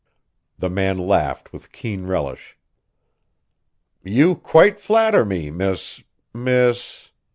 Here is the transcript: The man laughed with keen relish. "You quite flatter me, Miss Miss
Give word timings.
The 0.57 0.71
man 0.71 0.97
laughed 0.97 1.53
with 1.53 1.71
keen 1.71 2.07
relish. 2.07 2.57
"You 4.03 4.33
quite 4.33 4.79
flatter 4.79 5.23
me, 5.23 5.51
Miss 5.51 6.03
Miss 6.33 7.11